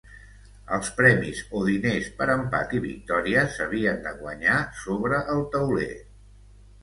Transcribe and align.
Els 0.77 0.87
premis 0.99 1.41
o 1.57 1.59
diners 1.67 2.07
per 2.21 2.27
empat 2.35 2.73
i 2.79 2.81
victòria 2.85 3.43
s'havien 3.57 4.01
de 4.07 4.13
guanyar 4.23 4.57
sobre 4.83 5.19
el 5.35 5.45
tauler. 5.57 5.93